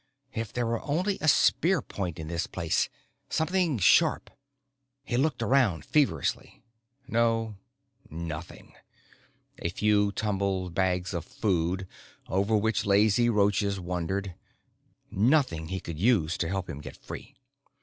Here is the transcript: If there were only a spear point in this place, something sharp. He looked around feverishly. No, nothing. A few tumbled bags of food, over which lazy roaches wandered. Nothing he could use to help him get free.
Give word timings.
If 0.33 0.51
there 0.51 0.65
were 0.65 0.81
only 0.81 1.19
a 1.21 1.27
spear 1.27 1.79
point 1.79 2.17
in 2.17 2.27
this 2.27 2.47
place, 2.47 2.89
something 3.29 3.77
sharp. 3.77 4.31
He 5.03 5.15
looked 5.15 5.43
around 5.43 5.85
feverishly. 5.85 6.63
No, 7.07 7.57
nothing. 8.09 8.73
A 9.59 9.69
few 9.69 10.11
tumbled 10.11 10.73
bags 10.73 11.13
of 11.13 11.23
food, 11.23 11.85
over 12.27 12.57
which 12.57 12.83
lazy 12.83 13.29
roaches 13.29 13.79
wandered. 13.79 14.33
Nothing 15.11 15.67
he 15.67 15.79
could 15.79 15.99
use 15.99 16.35
to 16.39 16.47
help 16.49 16.67
him 16.67 16.81
get 16.81 16.97
free. 16.97 17.35